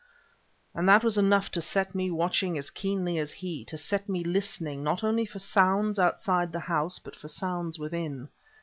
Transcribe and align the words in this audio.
And 0.73 0.89
that 0.89 1.03
was 1.03 1.15
enough 1.19 1.51
to 1.51 1.61
set 1.61 1.93
me 1.93 2.09
watching 2.09 2.57
as 2.57 2.71
keenly 2.71 3.19
as 3.19 3.31
he; 3.31 3.63
to 3.65 3.77
set 3.77 4.09
me 4.09 4.23
listening; 4.23 4.83
not 4.83 5.03
only 5.03 5.27
for 5.27 5.37
sounds 5.37 5.99
outside 5.99 6.51
the 6.51 6.59
house 6.61 6.97
but 6.97 7.15
for 7.15 7.27
sounds 7.27 7.77
within. 7.77 8.29